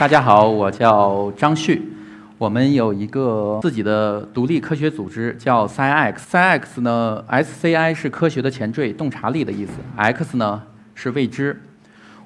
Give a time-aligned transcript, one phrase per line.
[0.00, 1.92] 大家好，我叫张旭。
[2.38, 6.80] 我们有一个自己的独立科学组织，叫 SciX。
[6.80, 10.62] 呢，SCI 是科学的前缀，洞察力的意思；X 呢
[10.94, 11.60] 是未知。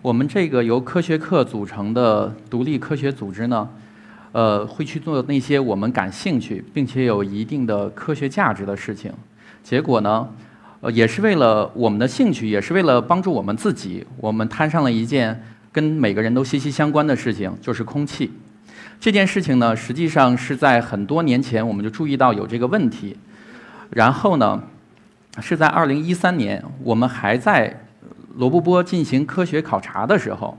[0.02, 3.68] 我们这个由科学课组成的独立科学组织呢，
[4.30, 9.12] 呃，会去做那些我们感兴趣并且有一定的科学价值的事情。
[9.64, 10.28] 结果呢，
[10.80, 15.42] 呃，也是为了我们的兴趣，也是为了帮助我们自己，我们摊上了一件
[15.74, 18.32] 跟每个人都息息相关的事情，就是空气。
[19.00, 23.16] 这件事情呢，实际上是在很多年前我们就注意到有这个问题，
[23.90, 24.62] 然后呢，
[25.40, 27.76] 是在二零一三年，我们还在
[28.36, 30.56] 罗布泊进行科学考察的时候，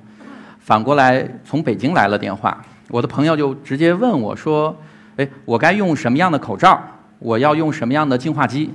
[0.60, 4.78] 反过来从北京来了电话，我的朋友就直接问我说
[5.16, 6.78] ：“哎，我该用什么样的口罩？
[7.20, 8.70] 我要用什么样的净化机？”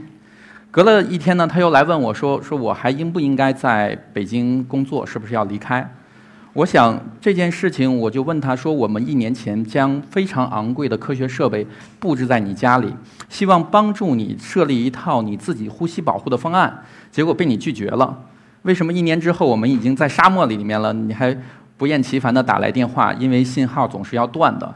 [0.73, 5.05] 隔了一天呢，他又来问我说：“说我还应不应该在北京工作？
[5.05, 5.87] 是不是要离开？”
[6.61, 11.67] 我想这件事情，我就问他说：“我们一年前将非常昂贵的科学设备
[11.99, 12.93] 布置在你家里，
[13.31, 18.15] 希望帮助你设立一套你自己呼吸保护的方案，结果被你拒绝了。
[18.63, 21.35] 为什么一年之后我们已经在沙漠里面了，你还
[21.79, 23.11] 不厌其烦地打来电话？
[23.15, 24.75] 因为信号总是要断的。”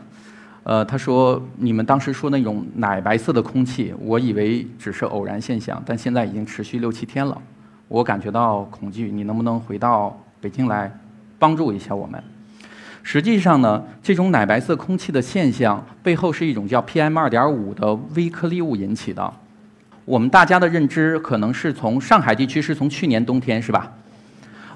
[0.65, 7.39] 呃，他说：“你们当时说那种奶白色的空气，我以为只是偶然现象，但现在已经持续六七天了，
[7.89, 9.11] 我感觉到恐惧。
[9.11, 10.91] 你能不能回到北京来？”
[11.39, 12.23] 帮助一下我们。
[13.03, 19.33] 实际上呢，这种奶白色空气的现象背后是一种叫 PM2.5 的微颗粒物引起的。
[20.07, 23.93] 我们大家的认知可能是从上海地区是从去年冬天是吧？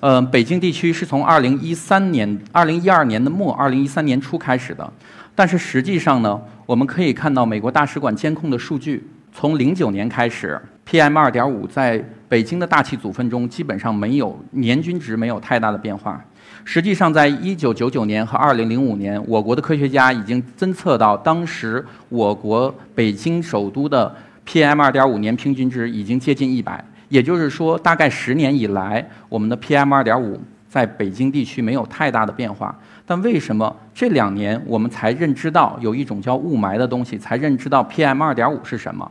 [0.00, 4.92] 呃，北京地区是从2013年、2012年的末、2013年初开始的。
[5.34, 16.22] 但是实际上呢，我们可以看到美国大使馆监控的数据，从09年开始，PM2.5 在北京的大气组分中基本上没有年均值没有太大的变化。
[16.70, 24.14] 实际上，在一九九九年和二零零五年，我国的科学家已经侦测到，当时我国北京首都的
[24.46, 26.84] PM 二点五年平均值已经接近一百。
[27.08, 32.78] 也就是说，大概十年以来，我们的 PM 二点五在北京地区没有太大的变化。
[33.06, 39.10] 但为什么这两年我们才认知到有一种叫雾霾的东西，才认知到 PM 二点五是什么？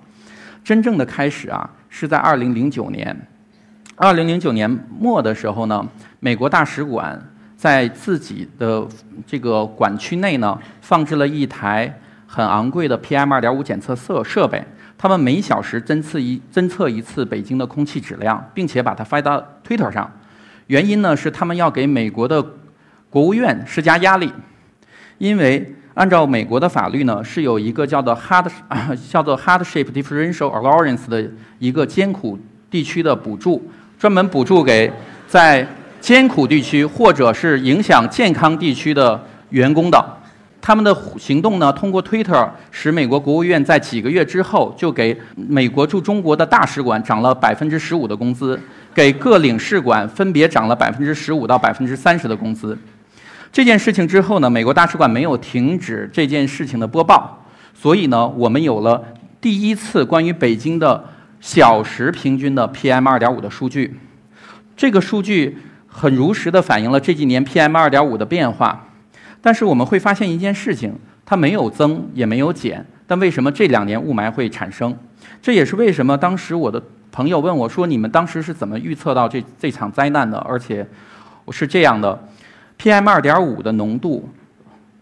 [0.64, 3.20] 真正的开始啊，是在二零零九年。
[3.96, 4.70] 二零零九年
[5.00, 5.84] 末的时候呢，
[6.20, 7.20] 美国大使馆。
[7.58, 8.88] 在自己的
[9.26, 11.92] 这个管区内呢，放置了一台
[12.28, 14.64] 很昂贵的 PM2.5 检测设设备。
[14.96, 20.12] 他们每小时侦测一侦测一次北京的空气质量，并且把它发到 Twitter 上。
[20.68, 22.46] 原因呢是他们要给美国的
[23.10, 24.32] 国务院施加压力，
[25.18, 28.52] 因为按照美国的法律呢，是有一个叫做 Hard
[29.10, 32.38] 叫做 Hardship Differential Allowance 的一个艰苦
[32.70, 33.68] 地区的补助，
[33.98, 34.94] 专门补助给
[35.28, 35.68] 在。
[36.08, 40.02] 艰苦地区或者是影响健康地区的员工的，
[40.62, 48.58] 他们的行动呢，通过 Twitter 使美国国务院在几个月之后就给美国驻中国的大使馆涨了百分之十五的工资，
[48.96, 52.80] 给各领事馆分别涨了百分之十五到百分之三十的工资。
[53.52, 59.04] 这件事情之后呢，美国大使馆没有停止这件事情的播报，所以呢，我们有了
[59.42, 61.04] 第一次关于北京的
[61.42, 64.00] 小时平均的 PM 二点五的数据。
[64.78, 65.58] 这个数据。
[65.98, 68.88] 很如实地反映了这几年 PM 二点五的变化，
[69.42, 70.94] 但是我们会发现一件事情，
[71.26, 74.96] 它没有增也没有减，但为什么这两年雾霾会产生？
[75.42, 76.80] 这也是为什么当时我的
[77.12, 80.86] 朋友问我说：“你们当时是怎么预测到这这场灾难的？”而且
[81.46, 82.28] 我是这样的
[82.80, 84.30] ：PM 二点五的浓度，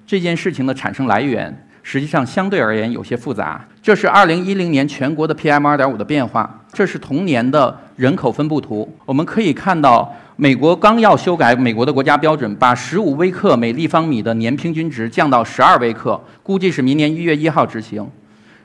[0.08, 1.68] 这件事情的产生来源。
[1.84, 3.64] 实际上，相对而言有些复杂。
[3.80, 8.92] 这是2010年全国的 PM2.5 的变化，这是同年的人口分布图。
[9.06, 18.06] 我们可以看到，美国刚要修改美国的国家标准，把15微克每立方米的年平均值降到12微克，估计是明年1月1号执行。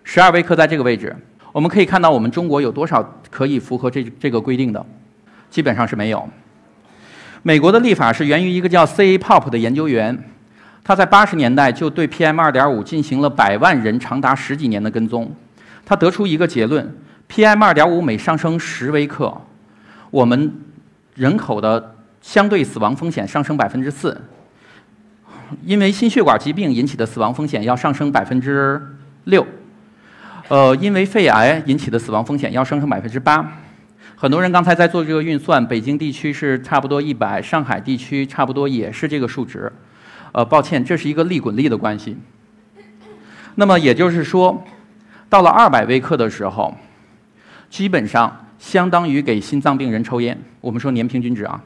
[0.05, 1.15] 12微克在这个位置，
[1.53, 4.85] 我们可以看到我们中国有多少可以符合这这个规定的，
[5.49, 6.29] 基本上是没有。
[7.43, 9.17] 美国的立法是源于一个叫 C.
[9.17, 10.19] Pop 的研究员。
[10.83, 15.31] 他在八十年代就对 PM 二点五进行了百万人长达十几年的跟踪，
[15.85, 16.93] 他得出一个结论
[17.31, 19.41] ：PM 二点五每上升十微克，
[20.11, 20.53] 我们
[21.21, 24.11] 人口的相对死亡风险上升百分之四；
[25.67, 28.81] 因为心血管疾病引起的死亡风险要上升百分之
[29.25, 29.43] 六；
[30.49, 33.53] 呃，因为肺癌引起的死亡风险要上升百分之八。
[34.17, 39.71] 很多人刚才在做这个运算，北京地区是差不多一百，上海地区差不多也是这个数值。
[40.33, 42.17] 呃，抱歉，这是一个利滚利的关系。
[43.57, 44.65] 那么也就是说，
[45.29, 46.75] 到了二百微克的时候，
[47.69, 50.39] 基本上相当于给心脏病人抽烟。
[50.61, 51.61] 我们说年平均值啊，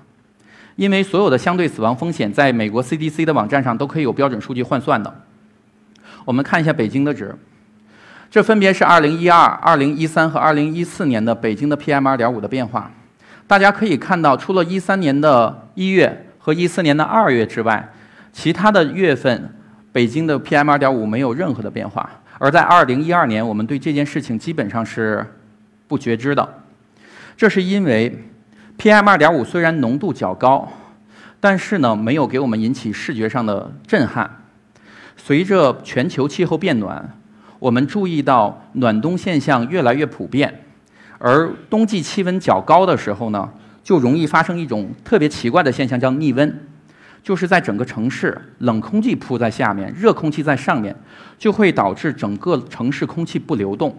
[0.77, 5.13] 因为所有的相对死亡风险在美国 CDC 的网站上都可以有标准数据换算的。
[6.25, 7.37] 我们看一下北京的值，
[8.31, 12.91] 这分别是2012、2013和2014年的北京的 PM2.5 的变化。
[13.47, 17.93] 大家可以看到，除了13年的一月和14年的二月之外，
[18.33, 19.55] 其他的月份
[19.93, 22.09] 北京的 PM2.5 没有任何的变化。
[22.39, 25.27] 而在2012年，我们对这件事情基本上是
[25.87, 26.64] 不觉知的。
[27.37, 28.17] 这是因为
[28.79, 30.69] PM2.5 虽然浓度较高，
[31.41, 34.31] 但是呢，没有给我们引起视觉上的震撼。
[35.17, 37.17] 随着全球气候变暖，
[37.59, 40.63] 我们注意到暖冬现象越来越普遍，
[41.19, 43.49] 而冬季气温较高的时候呢，
[43.83, 46.67] 就容易发生一种特别奇怪的现象，叫逆温。
[47.23, 50.95] 就是在整个城市，冷空气铺在下面，热空气在上面，
[51.39, 53.97] 就会导致整个城市空气不流动。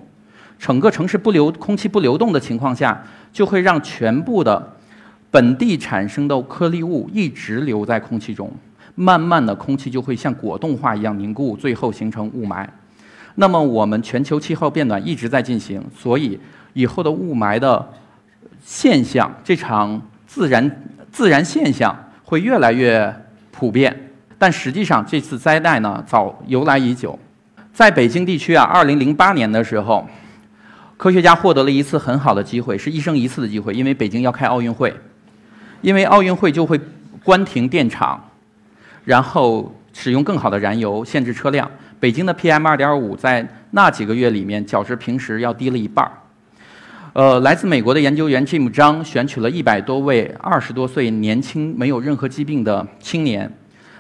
[0.58, 4.76] 整个城市不流空气不流动的情况下，就会让全部的
[5.30, 8.52] 本地产生的颗粒物一直留在空气中，
[8.96, 12.68] 慢慢的空气就会像果冻化一样凝固，最后形成雾霾。
[13.36, 16.40] 那么我们全球气候变暖一直在进行，所以
[16.74, 17.88] 以后的雾霾的
[18.64, 21.96] 现象，这场自然自然现象。
[22.28, 23.16] 会越来越
[23.52, 23.96] 普遍，
[24.40, 27.20] 但实际上这次灾难呢早由来已久。
[27.72, 30.04] 在北京地区啊，二零零八年的时候，
[30.98, 34.94] 科学家获得了一次很好的机会，是一生一次的机会，因为北京要开奥运会，
[35.82, 36.80] 因为奥运会就会
[37.24, 38.24] 关停电厂，
[39.04, 41.70] 然后使用更好的燃油，限制车辆。
[42.00, 46.12] 北京的 PM 二点五在那几个月里面，较之平时要低了一半儿。
[47.14, 53.52] 呃，来自美国的研究员 Jim 张选取了一百多位二十多岁年轻、没有任何疾病的青年，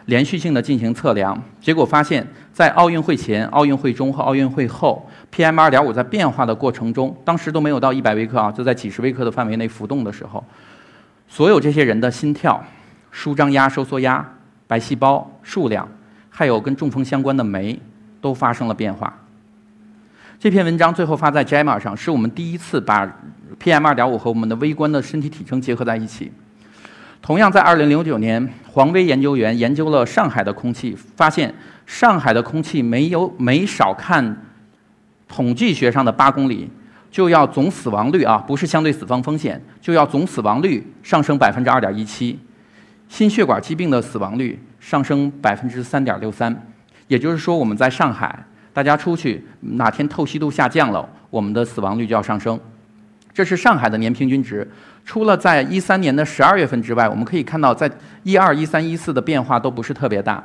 [0.05, 10.41] 连续性的进行测量，结果发现，在奥运会前、奥运会中和奥运会后，PM 二点五在变化的过程中，当时都没有到一百微克啊，就在几十微克的范围内浮动的时候，
[11.27, 12.63] 所有这些人的心跳、
[13.11, 14.25] 舒张压、收缩压、
[14.67, 15.85] 白细胞数量，
[16.29, 17.77] 还有跟中风相关的酶，
[18.21, 19.13] 都发生了变化。
[20.39, 23.05] 这篇文章最后发在 JAMA 上，是我们第一次把
[23.61, 26.31] PM2.5 和我们的微观的身体体征结合在一起。
[27.21, 31.53] 同样，在2009年，黄威研究员研究了上海的空气，发现
[31.85, 34.45] 上海的空气没有没少看
[35.27, 36.69] 统计学上的八公里，
[37.11, 42.39] 就要总死亡率啊，不是相对死亡风险，就要总死亡率上升百分之二点一七，
[43.07, 46.67] 心血管疾病的死亡率上升百分之三点六三。
[47.07, 48.45] 也就是说，我们在上海。
[48.73, 52.59] 大家出去哪天透析度下降了，我们的死亡率就要上升。
[53.33, 54.69] 这是上海的年平均值。
[55.05, 57.89] 除了在一三年的十二月份之外，我们可以看到，在
[58.23, 60.43] 一二、一三、一四的变化都不是特别大。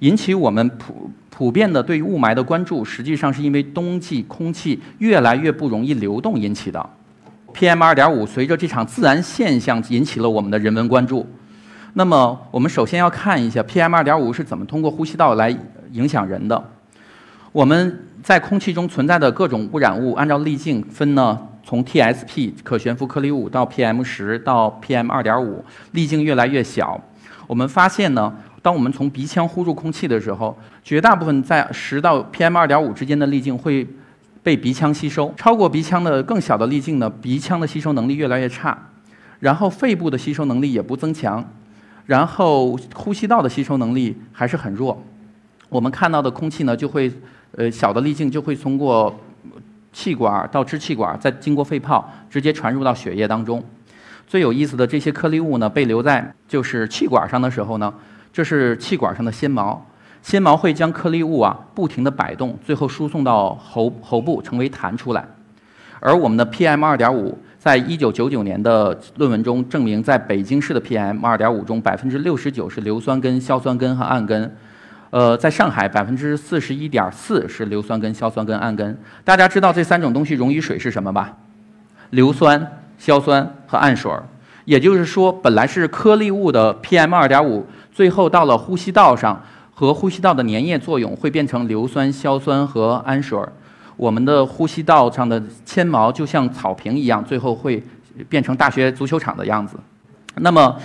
[0.00, 6.90] 引起我们普普遍的对雾霾的关注，实际上是因为冬季空气越来越不容易流动引起的。
[7.54, 11.26] PM 二点五随着这场自然现象引起了我们的人文关注。
[11.94, 15.56] 那么，我们首先要看一下 PM 二点五是怎么通过呼吸道来
[15.92, 16.62] 影响人的。
[17.52, 27.00] 我们在空气中存在的各种污染物，按照粒径分呢，从 TSP 可悬浮颗粒物到 PM 十到 PM 二点五，粒径越来越小。
[27.46, 28.34] 我们发现呢，
[28.66, 33.86] 当我们从鼻腔呼入空气的时候，绝大部分在十到 PM 二点五之间的粒径会
[34.42, 38.76] 被鼻腔吸收，超过鼻腔的更小的粒径呢，鼻腔的吸收能力越来越差，
[39.38, 41.48] 然后肺部的吸收能力也不增强，
[42.06, 45.00] 然后呼吸道的吸收能力还是很弱。
[45.68, 47.12] 我们看到的空气呢，就会。
[47.52, 49.18] 呃，小的粒径就会通过
[49.90, 53.62] 气管到支气管，再经过肺泡，直接传入到血液当中。
[54.26, 57.94] 最有意思的这些颗粒物呢，被留在就是气管上的时候呢，
[58.36, 59.82] 这是气管上的纤毛，
[60.20, 65.26] 纤毛会将颗粒物啊不停地摆动，最后输送到喉喉部成为痰出来。
[66.00, 74.54] 而我们的 PM 二点五，在一九九九年的论文中证明，在北京市的 PM 二点五中，百分之六十九是硫酸根、硝酸根和氨根。
[75.08, 78.98] 呃，在上海，百分之四十一点四是硫酸根、硝酸根、氨根。
[79.24, 81.34] 大家知道这三种东西溶于水是什么吧？
[82.10, 84.12] 硫酸、硝酸和氨水。
[84.66, 87.64] 也就是说，本来是颗粒物的 PM 二点五，
[87.96, 93.50] 最后到了呼吸道上，和呼吸道的粘液作用，会变成硫酸、硝酸和氨水儿。
[93.96, 97.82] 我们的呼吸道上的纤毛就像草坪一样，最后会
[98.28, 99.78] 变成大学足球场的样子。
[100.34, 100.76] 那么，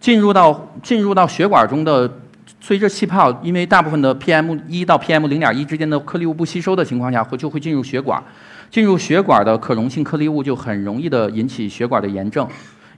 [0.00, 2.10] 进入到进入到血管中的。
[2.58, 8.20] 随着气泡，因为大部分的 PM 一到 PM 零点一之间的颗粒物不吸收的情况下，会就会进入血管，
[8.70, 12.48] 进入血管的可溶性颗粒物就很容易的引起血管的炎症，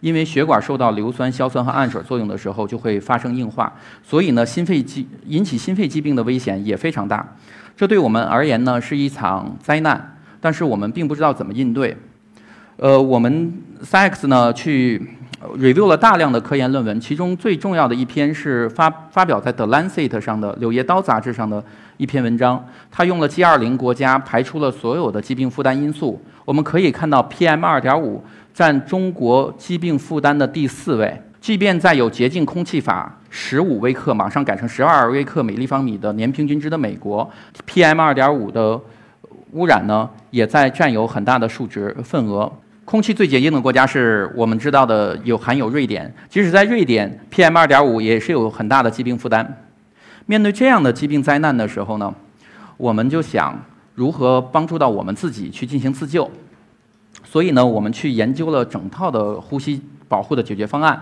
[0.01, 7.37] 因为血管受到硫酸、硝酸和氨水作用的时候就会发生硬化，所以呢，心肺疾引起心肺疾病的危险也非常大。
[7.77, 11.97] 这对我们而言呢是一场灾难，但是我们并不知道怎么应对。
[12.77, 15.01] 呃，我们 s c x 呢去
[15.57, 21.65] review 了大量的科研论文，其中最重要的一篇是发发表在《The Lancet》上的《柳叶刀》杂志上的
[21.97, 22.65] 一篇文章。
[22.91, 28.21] 他用了 G20 国家排除了所有的疾病负担因素，我们可以看到 PM2.5
[28.59, 31.17] 占中国疾病负担的第四位。
[31.41, 37.31] 即便在有洁净空气法十五微克马上改成十二微克每立方米的年平均值的美国
[37.69, 38.81] ，PM2.5 的
[39.53, 42.53] 污染呢，也在占有很大的数值份额。
[42.85, 49.63] 空气最洁净的国家是我们知道的有含有瑞典，即使在瑞典，PM 二点五也是有很大的疾病负担。
[50.27, 52.13] 面对这样的疾病灾难的时候呢，
[52.77, 53.57] 我们就想
[53.95, 56.29] 如何帮助到我们自己去进行自救。
[57.31, 60.99] 所以呢，我们去研究了整套的呼吸保护的解决方案，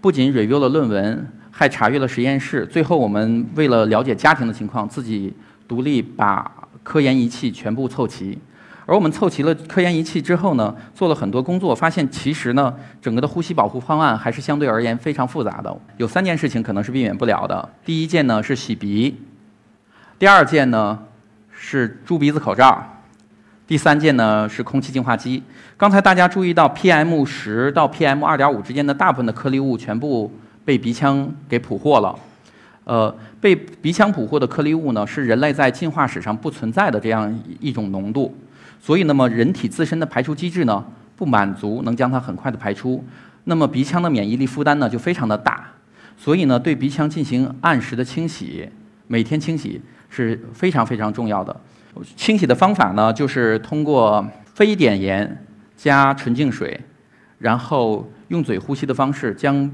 [0.00, 2.64] 不仅 review 了论文，还查阅了实验室。
[2.64, 5.34] 最后，我们为了了解家庭的情况，自己
[5.66, 6.48] 独立把
[6.84, 8.38] 科研仪器全部凑齐。
[8.86, 12.72] 而我们凑齐了科研仪器之后呢，做了很多工作，发现其实呢，
[13.02, 15.76] 整个的呼吸保护方案还是相对而言非常复杂的。
[15.96, 17.68] 有三件事情可能是避免不了的。
[17.84, 19.20] 第一件呢是洗鼻，
[20.20, 20.98] 第二件呢
[21.50, 22.97] 是猪鼻子口罩，
[23.68, 25.42] 第三件呢是空气净化机。
[25.76, 30.32] 刚才大家注意到 PM 十到 PM 二点五之间的大部分的颗粒物全部
[30.64, 32.18] 被鼻腔给捕获了。
[32.84, 38.34] 呃，被鼻腔捕获的颗粒物呢，是人类在进化史上不存在的这样一种浓度。
[38.80, 40.82] 所以，那么人体自身的排出机制呢，
[41.14, 43.04] 不满足能将它很快的排出，
[43.44, 45.68] 那么鼻腔的免疫力负担呢就非常的大。
[46.16, 48.66] 所以呢，对鼻腔进行按时的清洗，
[49.06, 51.54] 每天清洗是非常非常重要的。
[52.16, 55.44] 清洗的方法呢，就是通过非碘盐
[55.76, 56.80] 加纯净水，
[57.38, 59.70] 然后用嘴呼吸的方式将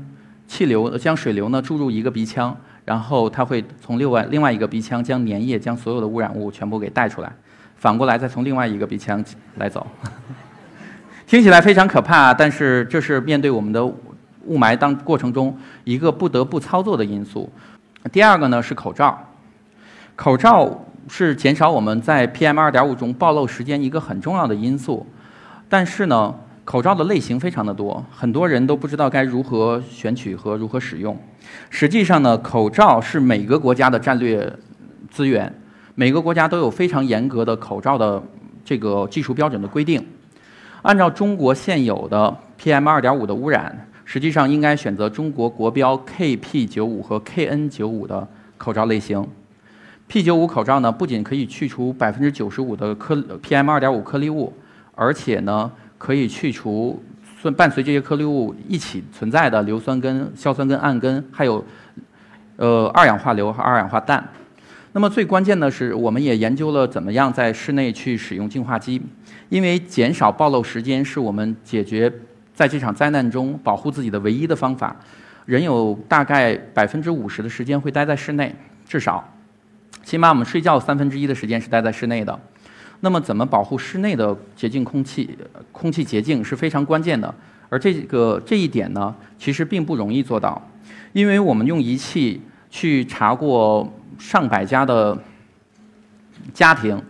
[0.47, 7.33] 气流、将水流呢注入一个鼻腔，然后它会从另外另外一个鼻腔将粘液、将所有的污染物全部给带出来。
[7.77, 9.23] 反过来再从另外一个鼻腔
[9.57, 9.87] 来走，
[11.27, 15.55] 听起来非常可怕，但是这是面对我们的雾霾当过程中
[15.85, 17.51] 一个不得不操作的因素。
[18.13, 19.19] 第二个呢是口罩，
[20.17, 25.07] 口罩是减少我们在 PM 二点五中暴露时间一个很重要的因素。
[25.69, 26.35] 但是呢，
[26.65, 31.19] 口罩的类型非常的多，很多人都不知道该如何选取和如何使用。
[31.71, 34.53] 实际上呢，口罩是每个国家的战略
[35.11, 35.53] 资源。
[35.95, 38.21] 每个国家都有非常严格的口罩的
[38.65, 40.05] 这个技术标准的规定。
[40.83, 48.27] 按照中国现有的 PM 二点五的污染，实际上应该选择中国国标 KP 九五和 KN 九五的
[48.59, 49.25] 口罩类型。
[50.07, 54.53] P 九五口罩呢，不仅可以去除百分之九十五的颗 PM 二点五颗粒物，
[54.95, 57.03] 而且呢，可以去除
[57.57, 61.65] 伴随这些颗粒物一起存在的硫酸根、硝酸根、氨根，还有
[62.57, 64.27] 呃二氧化硫和二氧化氮。
[64.93, 69.03] 那么最关键的是，我们也研究了怎么样在室内去使用净化机，
[69.49, 72.13] 因为减少暴露时间是我们解决
[72.55, 74.95] 在这场灾难中保护自己的唯一的方法。
[75.45, 78.55] 人有大概百分之五十的时间会待在室内，
[78.87, 79.29] 至少，
[80.03, 82.39] 起码我们睡觉三分之一的时间是待在室内的。
[83.01, 85.39] 那么怎么保护室内的洁净空气？
[85.71, 87.33] 空气洁净是非常关键的。
[87.69, 90.61] 而这个这一点呢，其实并不容易做到，
[91.13, 93.93] 因为我们用仪器去查过。
[94.17, 95.19] 上百家的
[96.55, 97.03] 家庭，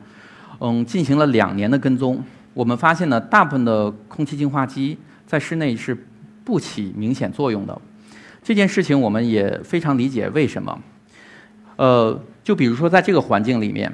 [0.58, 2.24] 嗯，进行了两年的跟踪，
[2.54, 5.94] 我们发现呢，大部分的空气净化机在室内是
[6.44, 7.78] 不起明显作用的。
[8.42, 10.80] 这件事情我们也非常理解为什么。
[11.76, 13.90] 呃，就比如说在这个环境里面，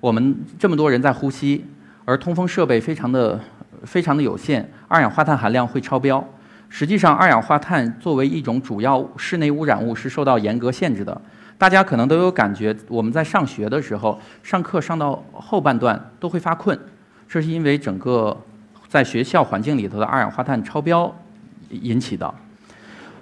[0.00, 1.64] 我们这么多人在呼吸，
[2.06, 3.38] 而通风设备非常的
[3.84, 6.26] 非常的有限，二氧化碳含量会超标。
[6.68, 11.20] 实际上，二氧化碳作为一种主要室内污染物是受到严格限制的。
[11.58, 16.78] 大家可能都有感觉，我们在上学的时候，上课上到后半段都会发困，
[17.28, 18.36] 这是因为整个
[18.88, 21.14] 在学校环境里头的二氧化碳超标
[21.68, 22.34] 引起的。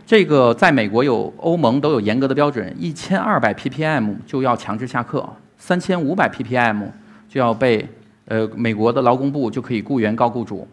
[0.06, 6.82] 这个在美国有欧盟都有严格的标准，一千二百 ppm 就要强制下课，三千五百 ppm
[7.26, 7.88] 就要被
[8.26, 10.68] 呃美国的劳工部就可以雇员告雇主。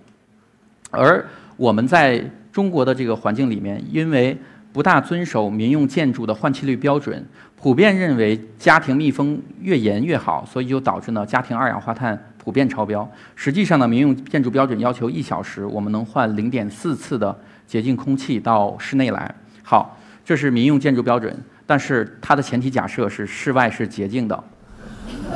[0.89, 2.21] 而我们在
[2.51, 4.37] 中国的这个环境里面，因为
[4.73, 13.09] 不大遵守民用建筑的换气率标准，普遍认为家庭密封越严越好，所以就导致呢家庭二氧化碳普遍超标。
[13.35, 17.33] 实际上呢，民用建筑标准要求一小时我们能换零点四次的
[17.71, 19.33] 洁净空气到室内来。
[19.63, 21.33] 好，这是民用建筑标准，
[21.65, 24.43] 但是它的前提假设是室外是洁净的。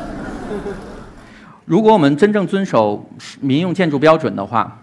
[1.63, 4.81] 如果我们真正遵守民用建筑标准的话，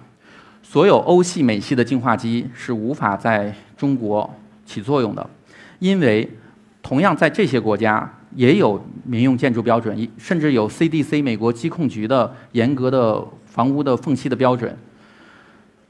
[0.62, 4.35] 所有欧系、美系的净化机是无法在中国。
[4.64, 5.28] 起作用的，
[5.80, 6.26] 因为
[6.82, 14.75] 同样在这些国家也有民用建筑标准，甚至有 CDC 美国疾控局的严格的房屋的缝隙的标准。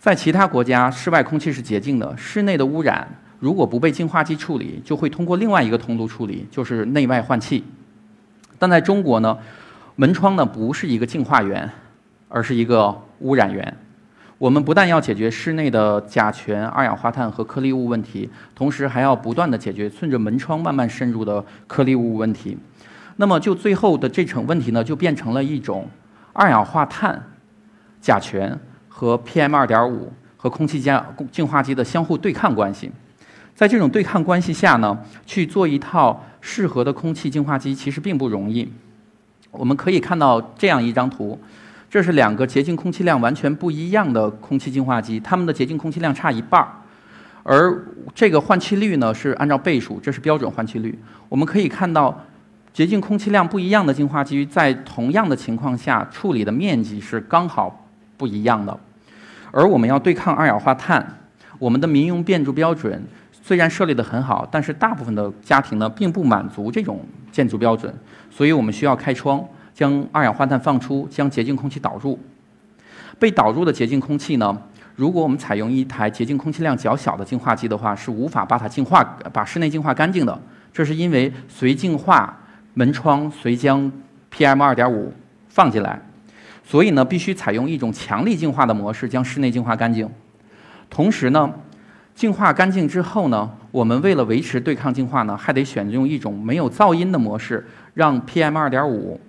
[0.03, 3.07] 在其他国家，室外空气是洁净的，室内的污染
[3.39, 7.63] 如果不被净化机处理，就会通过另外一个通路处理，就是内外换气。
[8.59, 9.39] 但在中国呢，
[9.95, 11.71] 门窗呢不是一个净化源，
[12.29, 13.77] 而是一个污染源。
[14.39, 22.59] 我们不但要解决室内的甲醛、二氧化碳和颗粒物问题，同时还要不断的解决顺着门窗慢慢渗入的颗粒物问题。
[23.19, 25.89] 那么就最后的这层问题呢，就变成了一种
[26.33, 27.23] 二氧化碳、
[28.01, 28.59] 甲醛。
[29.03, 30.97] 和 PM 二点五和空气净
[31.33, 32.89] 净化机的相互对抗关系，
[33.53, 38.73] 在这种对抗关系下呢，去做一套适合的空气净化机其实并不容易。
[39.51, 41.37] 我们可以看到这样一张图，
[41.91, 46.69] 这是两个洁净空气量完全不一样的空气净化机，它们的洁净空气量差一半儿，
[47.43, 50.97] 而这个换气率呢是按照倍数，这是标准换气率。
[51.29, 52.17] 我们可以看到，
[52.73, 57.85] 洁净空气量不一样的净化机在同样的情况下处理的面积是刚好
[58.17, 58.79] 不一样的。
[59.53, 61.07] 而我们要对抗二氧化碳，
[61.59, 67.95] 我们的民用建筑标准虽然设立的很好，但是大部分的家庭呢并不满足这种建筑标准，
[68.31, 69.45] 所以我们需要开窗，
[69.75, 72.19] 将二氧化碳放出，将洁净空气导入。
[73.19, 74.57] 被导入的洁净空气呢，
[74.97, 80.41] 如果我们采用一台洁净空气量较小的净化机的话，是无法把它净化，把室内净化干净的。
[80.73, 82.35] 这是因为随净化
[82.75, 83.93] 门窗随将
[84.35, 85.13] PM 二点五
[85.49, 86.01] 放进来。
[86.65, 90.09] 所以呢，必须采用一种强力净化的模式，将室内净化干净。
[90.89, 91.53] 同时呢，
[92.15, 99.21] 净化干净之后呢，我们为了维持对抗净化呢，还得选用一种没有噪音的模式，让 PM 二点五，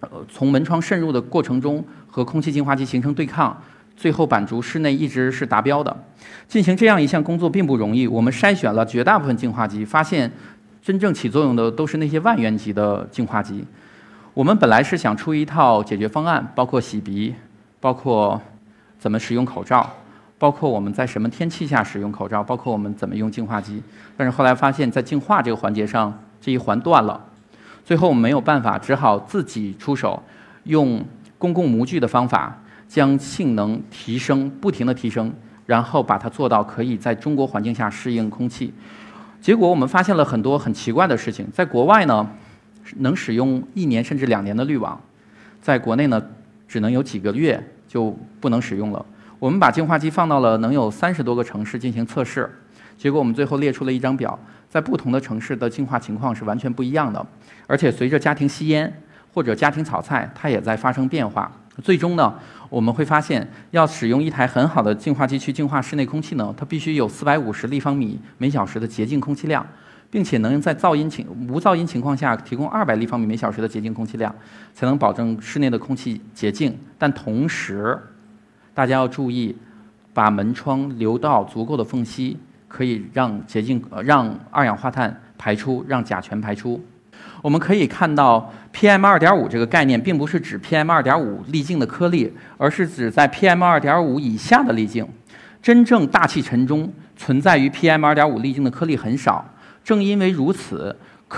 [0.00, 3.56] 呃，从门窗渗入的过程中和空气净化机形成对抗，
[3.96, 6.04] 最后板足室内一直是达标的。
[6.46, 10.30] 进行这样一项工作并不容易，我们筛选了绝大部分净化机，发现
[10.82, 13.64] 真正起作用的都是那些万元级的净化机。
[14.40, 17.34] 我们本来是想出一套解决方案，包括洗鼻，
[17.78, 18.40] 包括
[18.98, 19.86] 怎么使用口罩，
[20.38, 23.82] 包括我们在什么天气下使用口罩，包括我们怎么用净化机。
[24.16, 27.22] 但是后来发现，在净化这个环节上，这一环断了。
[27.84, 30.22] 最后我们没有办法，只好自己出手，
[30.64, 31.04] 用
[31.36, 35.30] 公共模具的方法将性能提升，不停的提升，
[35.66, 38.72] 然后把它做到可以在中国环境下适应空气。
[39.38, 42.26] 结果我们发现了很多很奇怪的事情，在国外呢。
[42.96, 45.00] 能使用一年甚至两年的滤网，
[45.60, 46.22] 在国内呢，
[46.66, 49.04] 只能有几个月就不能使用了。
[49.38, 52.50] 我们把净化机放到了能有三十多个城市进行测试，
[52.98, 54.38] 结果我们最后列出了一张表，
[54.68, 57.26] 在不同的城市的净化情况是完全不一样的。
[57.66, 58.92] 而且随着家庭吸烟
[59.32, 61.50] 或者家庭炒菜，它也在发生变化。
[61.82, 62.34] 最终呢，
[62.68, 69.66] 我们会发现，要使用一台很好的净化机去净化室内空气呢，它必须有四百五十立方米每小时的洁净空气量。
[70.10, 74.34] 并且能在噪音情无噪音情况下提供二百立方米每小时的洁净空气量，
[74.74, 76.76] 才能保证室内的空气洁净。
[76.98, 77.96] 但同时，
[78.74, 79.56] 大家要注意，
[80.12, 86.82] 把门窗留到足够的缝隙，可以让洁净呃让二氧化碳排出，让甲醛排出。
[87.42, 95.06] 我们可以看到，PM 二点五这个概念并不是指 PM 二点五粒径的颗粒，而是指在 PM 二点五以下的粒径。
[95.62, 99.44] 真正大气层中存在于 PM 二点五粒径的颗粒很少。
[99.82, 100.94] 正因为如此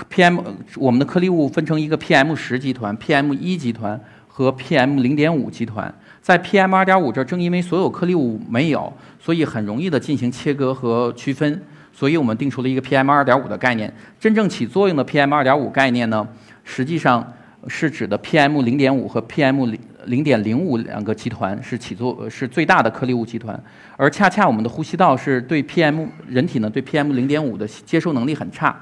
[0.09, 0.41] ，PM
[0.75, 5.93] 我们的颗粒物分成一个 PM 十集团、PM 一集团和 PM 零点五集团。
[6.21, 11.61] 在 PM 二点五这儿，正因为所有颗粒物没有，所以很容易的进行切割和区分。
[11.95, 13.93] 所以我们定出了一个 PM 二点五的概念。
[14.19, 16.27] 真正起作用的 PM 二点五概念呢，
[16.63, 17.33] 实际上
[17.67, 23.61] 是指的 PM 零点五和 PM 零零点零五两个集团是起作是最大的颗粒物集团。
[23.95, 28.75] 而恰恰我们的呼吸道是对 PM 人体呢对 PM 零点五的接收能力很差，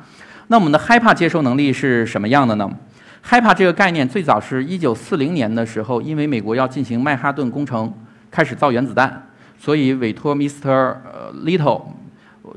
[0.47, 2.69] 那我们的 HiPA 接收能力是什么样的呢
[3.25, 7.93] ？HiPA 这个概念最早是一九四零年的时候，因为美国要进行曼哈顿工程，
[8.31, 9.27] 开始造原子弹，
[9.59, 10.95] 所以委托 Mr.
[11.45, 11.83] Little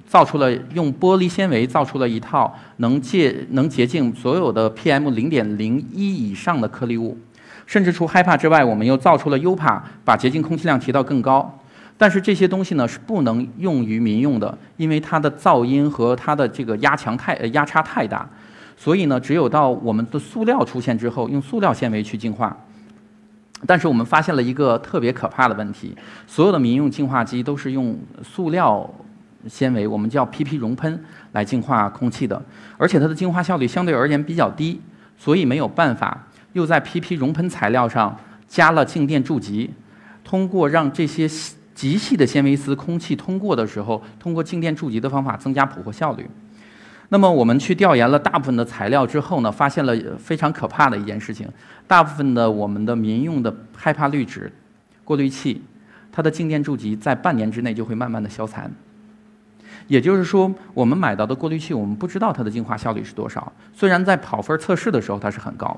[0.06, 7.18] 造出了用玻璃纤维造出了一套能洁能洁净所有的 PM 零点零一以上的颗粒物，
[7.66, 11.58] 甚至除 HEPA 之外，我们又造出了 UPA，把洁净空气量提到更高。
[11.96, 18.28] 但是这些东西呢是不能用于民用的，因为它的噪音和它的这个压强太呃压差太大，
[18.76, 22.56] 所以呢，只有到我们的塑料出现之后，用塑料纤维去净化。
[23.66, 25.96] 但是我们发现了一个特别可怕的问题：
[26.26, 28.92] 所有的民用净化机都是用塑料
[29.46, 32.42] 纤维，我们叫 PP 熔喷来净化空气的，
[32.76, 34.80] 而且它的净化效率相对而言比较低，
[35.16, 39.70] 所以没有办法又在 PP 熔喷材料上加了静电注集，
[40.24, 41.28] 通过让这些。
[41.74, 46.24] 极细的纤维丝，空气通过的时候，通过静电注集的方法增加捕获效率。
[47.08, 51.48] 那么我们去调研了大部分的材料之后呢，发现了非常可怕的一件事情：
[51.88, 54.52] 大部分的我们的民用的害怕滤纸、
[55.02, 55.60] 过滤器，
[56.12, 58.70] 它的静电柱极在半年之内就会慢慢的消残。
[59.88, 63.52] 也就是说，我们买到的过滤器，我们不知道它的净化效率是多少。
[63.74, 65.76] 虽然在跑分测试的时候它是很高，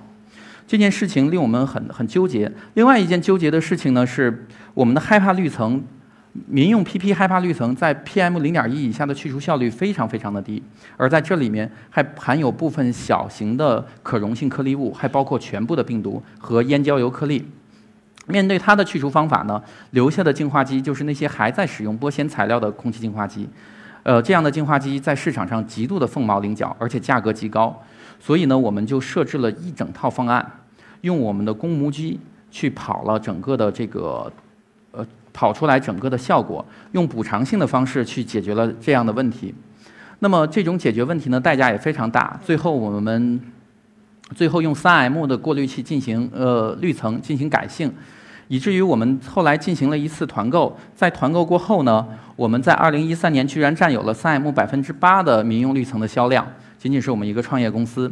[0.67, 2.51] 这件事情令我们很很纠结。
[2.75, 5.83] 另外一件纠结的事情呢，是我们的害怕滤层，
[6.47, 10.63] 民用 PP 害怕滤层在 PM 零点一以下的去除效率非常非常的低，
[10.97, 17.49] 而在这里面还含有部分小型的可溶性颗粒物，还包括全部的病毒和烟焦油颗粒。
[18.27, 23.49] 面对它的去除方法呢，留下的净化机就是那些还在使用玻纤材料的空气净化机。
[24.03, 27.81] 呃，这样的净化机在市场上极度的凤毛麟角，而且价格极高，
[28.27, 30.45] 所以呢，我们就设置了一整套方案，
[31.03, 32.19] 用我们的公模机
[32.51, 34.29] 去跑了整个的这个，
[34.91, 39.55] 呃，跑出来整个的效果，用补偿性的方式去解决了这样的问题。
[40.19, 42.37] 那么这种解决问题呢，代价也非常大。
[42.43, 43.41] 最后我们
[44.35, 47.95] 最后用 3M 的过滤器进行呃滤层进行改性。
[48.49, 56.45] 以至于我们后来进行了一次团购，在团购过后呢，我们在2013年居然占有了 3M 百分之八的民用滤层的销量，
[56.87, 58.09] 仅仅是我们一个创业公司。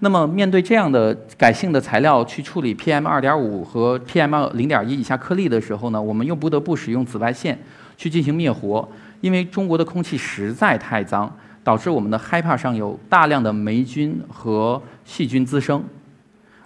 [0.00, 7.58] 那么面对这样的改性的材料去处理 PM2.5 和 PM0.1 以下颗粒的时候呢，我们又不得不使用紫外线
[7.98, 8.88] 去进行灭活，
[9.20, 11.30] 因为中国的空气实在太脏，
[11.62, 15.84] 导致我们的 HEPA 上有大量的霉菌和细菌滋生，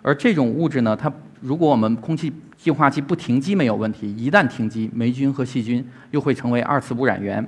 [0.00, 7.44] 而这种物质呢，它如果我们空气净化器不停机没有问题，一旦停机，霉菌和细菌又会成为二次污染源。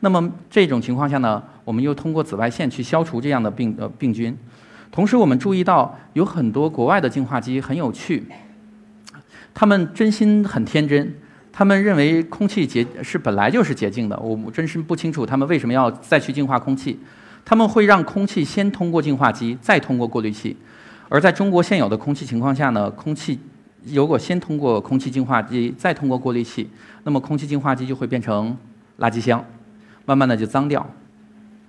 [0.00, 4.36] 那么这种情况下呢，我们又通过紫外线去消除这样的病呃病菌。
[4.90, 8.24] 同时，我们注意到有很多国外的净化机很有趣，
[9.52, 11.14] 他们真心很天真，
[11.52, 14.16] 他们认为空气洁是本来就是洁净的。
[14.18, 16.98] 我真是不清楚他们为什么要再去净化空气。
[17.44, 20.56] 他们会让空气先通过净化机，再通过过滤器。
[21.08, 23.38] 而在中国现有的空气情况下呢，空气。
[23.86, 26.70] 如果先通过空气净化机，再通过过滤器，
[27.02, 28.56] 那么空气净化机就会变成
[28.98, 29.44] 垃圾箱，
[30.04, 30.86] 慢慢的就脏掉。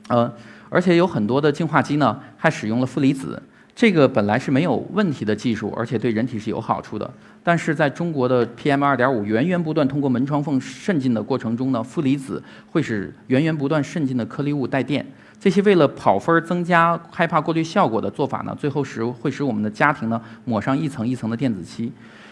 [0.07, 0.31] 呃，
[0.69, 3.41] 而且有很多的净化机呢，还使用了负离子，
[3.75, 7.09] 这个本来是没有问题的技术，而且对人体是有好处的。
[7.43, 15.05] 但是在中国的 PM2.5 源源不断通过门窗缝渗进的过程中呢，负离子会使源源不断渗进的颗粒物带电。
[15.39, 21.91] 这些为了跑分儿、增加害怕过滤效果的做法呢，最后使会使我们的家庭呢抹上一层一层的电子漆。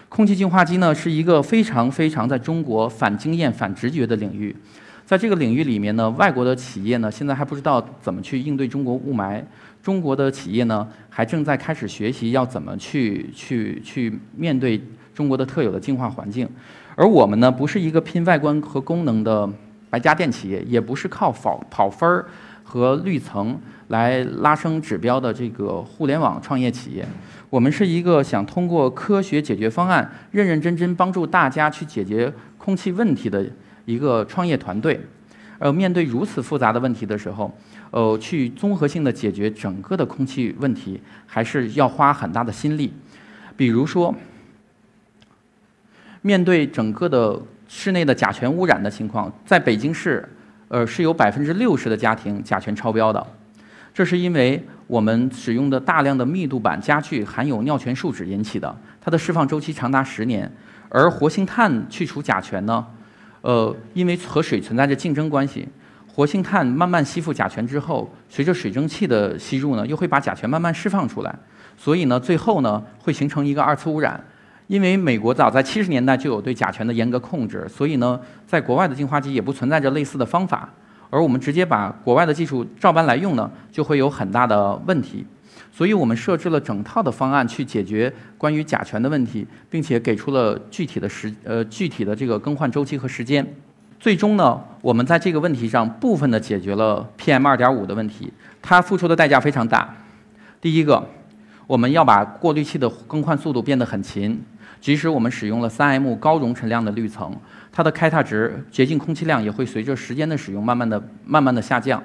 [0.10, 4.56] 空气净化机呢是一个非常非常在中国反经验、反直觉的领域。
[5.06, 9.44] 在这个领域里面呢，外国的企业呢现在还不知道怎么去应对中国雾霾，
[9.82, 14.82] 中国的企业呢还正在开始学习要怎么去去去面对
[15.14, 16.48] 中国的特有的净化环境。
[16.96, 19.50] 而我们呢不是一个拼外观和功能的
[19.90, 22.26] 白家电企业，也不是靠跑跑分儿。
[22.66, 27.06] 和滤层来拉升指标的这个互联网创业企业，
[27.50, 33.46] 我们是一个想通过科学解决方案，认认真真帮助大家去解决空气问题的
[33.86, 35.00] 一个创业团队。
[35.60, 37.56] 呃，面对如此复杂的问题的时候，
[37.92, 42.94] 呃，去综合性的解决整个的空气问题，还是要花很大的心力。
[43.56, 44.14] 比如说，
[46.22, 50.28] 面对整个的室内的甲醛污染的情况，在北京市。
[50.70, 53.24] 呃，是有百分之六十的家庭甲醛超标的，
[53.94, 60.52] 这是因为我们使用的大量的密度板家具含有尿醛树脂引起的，它的释放周期长达十年。
[60.90, 62.84] 而活性炭去除甲醛呢，
[63.44, 65.68] 呃，因为和水存在着竞争关系，
[66.08, 71.36] 活性炭慢慢吸附甲醛之后，随着水蒸气的吸入呢，又会把甲醛慢慢释放出来，
[71.76, 74.24] 所以呢，最后呢，会形成一个二次污染。
[74.68, 80.70] 因为美国早在七十年代就有对甲醛的严格控制，所以呢，在国外的净化机也不存在着类似的方法。
[81.10, 85.26] 而我们直接把国外的技术照搬来用呢，就会有很大的问题。
[85.76, 93.44] 所以我们设置了整套的方案去解决关于甲醛的问题，并且给出了具体的时呃具体的这个更换周期和时间。
[94.00, 98.32] 最终呢，我们在这个问题上部分的解决了 PM 二点五的问题，
[98.62, 99.96] 它付出的代价非常大。
[100.62, 101.04] 第一个，
[101.66, 104.40] 我们要把过滤器的更换速度变得很勤。
[104.80, 107.36] 即使我们使用了 3M 高容尘量的滤层，
[107.72, 112.04] 它的开塔值洁净空气量也会随着时间的使用慢慢的、慢慢的下降。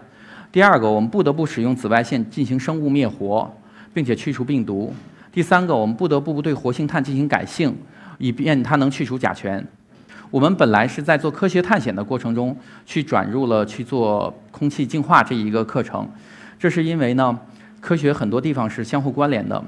[0.51, 3.51] 第二个，我们不得不使用紫外线进行生物灭活，
[3.93, 4.95] 并且去除病毒。
[5.31, 7.77] 第三个，我们不得不对活性炭进行改性，
[8.17, 9.63] 以便它能去除甲醛。
[10.31, 12.57] 我们本来是在做科学探险的过程中
[12.87, 16.09] 去转入了去做空气净化这一个课程，
[16.59, 17.39] 这是因为呢，
[17.81, 19.63] 科学很多地方是相互关联的。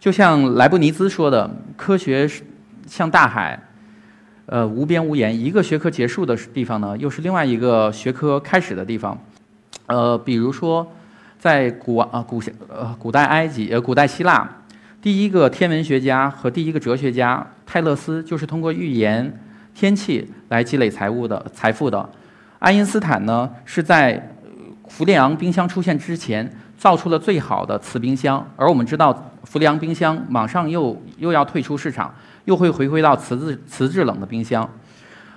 [0.00, 2.28] 就像莱布尼兹说的，科学
[2.88, 3.56] 像大海，
[4.46, 5.38] 呃，无边无沿。
[5.38, 9.16] 一个学科结束的地方呢，又是另外一个学科开始的地方。
[9.92, 10.90] 呃，比如说，
[11.38, 14.48] 在古啊古呃古代埃及呃古代希腊，
[15.02, 19.38] 第一个天文学家和第一个哲学家泰勒斯就是通过预言
[19.74, 22.08] 天气来积累财物的财富的。
[22.58, 24.30] 爱因斯坦呢是在
[24.88, 29.12] 氟利昂冰箱出现之前造出了最好的磁冰箱，而我们知道
[29.44, 32.14] 氟利昂冰箱马上又又要退出市场，
[32.46, 34.66] 又会回归到磁制磁制冷的冰箱。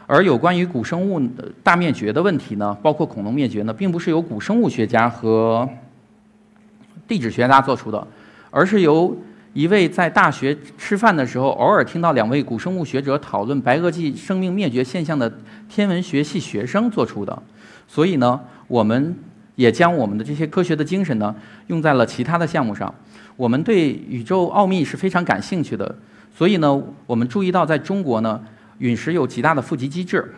[0.08, 1.20] 而有关于古生物
[1.63, 5.68] 大灭绝的问题呢，包括恐龙灭绝呢，并不是由古生物学家和
[7.08, 8.08] 地质学家做出的，
[8.52, 9.18] 而是由
[9.54, 15.32] 一位在大学吃饭的时候偶尔听到两位古生物学者讨论白垩纪生命灭绝现象的
[15.68, 17.41] 天文学系学生做出的。
[17.88, 19.15] 所以呢，我们
[19.56, 21.34] 也将我们的这些科学的精神呢，
[21.68, 22.94] 用在了其他的项目上。
[23.36, 25.96] 我们对宇宙奥秘是非常感兴趣的，
[26.38, 28.39] 所以呢，我们注意到在中国呢。
[28.80, 30.34] 陨石有极大的富集机制，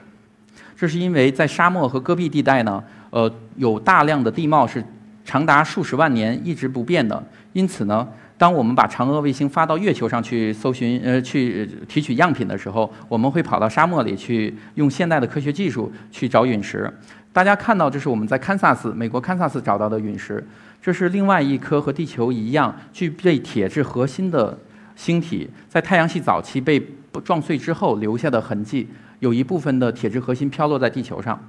[0.75, 4.83] 这是因为在沙漠和戈壁地带呢，呃，有大量的地貌是
[5.25, 7.21] 长达数十万年一直不变的。
[7.53, 16.93] 因此呢，当我们把嫦娥卫星发到月球上去搜寻，呃，去提取样品的时候，我们会跑到沙漠里去，用现代的科学技术去找陨石。
[17.33, 20.45] 大家看到，这是我们在堪萨斯，美国堪萨斯找到的陨石。
[20.79, 24.55] 这是另外一颗和地球一样具备铁质核心的
[24.95, 26.79] 星体，在太阳系早期被。
[27.21, 28.87] 撞碎之后留下的痕迹，
[29.19, 31.39] 有一部分的铁质核心飘落在地球上。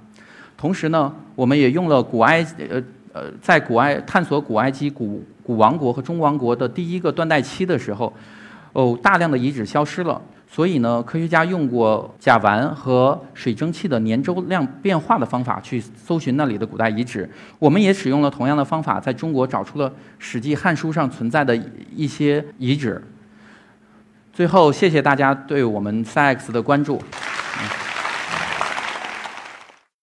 [0.57, 8.12] 同时呢，我们也用了古埃呃呃，在古埃探索古埃及古古王国和中王国的第一个断代期的时候，
[8.72, 10.20] 哦，大量的遗址消失了。
[10.50, 17.28] 所以呢，科学家用过甲烷和水蒸气的年周量变化的方法去搜寻那里的古代遗址。
[17.59, 21.54] 我们也使用了同样的方法，在中国找出了《史记》《汉书》上存在的
[21.94, 23.02] 一些遗址。
[24.38, 27.03] 最后，谢谢大家对我们三 X 的关注。